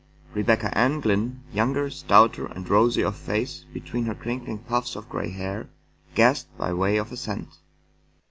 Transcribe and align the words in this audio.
Rebecca 0.33 0.75
Ann 0.75 0.99
Glynn, 0.99 1.41
younger, 1.53 1.91
stouter 1.91 2.47
and 2.47 2.67
rosy 2.67 3.03
of 3.03 3.15
face 3.15 3.65
between 3.71 4.05
her 4.05 4.15
crinkling 4.15 4.57
puffs 4.57 4.95
of 4.95 5.07
gray 5.07 5.29
hair, 5.29 5.69
gasped, 6.15 6.57
by 6.57 6.73
way 6.73 6.97
of 6.97 7.11
assent. 7.11 7.49